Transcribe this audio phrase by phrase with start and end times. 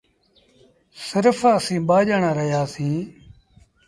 [1.07, 1.25] سرڦ
[1.57, 3.03] اَسيٚݩ ٻآ ڄآڻآن رهيآ سيٚݩ۔